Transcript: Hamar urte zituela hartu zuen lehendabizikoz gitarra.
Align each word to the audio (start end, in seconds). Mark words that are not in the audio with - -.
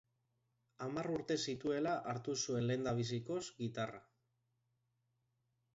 Hamar 0.85 1.09
urte 1.17 1.37
zituela 1.51 1.91
hartu 2.13 2.35
zuen 2.47 2.67
lehendabizikoz 2.71 3.41
gitarra. 3.61 4.05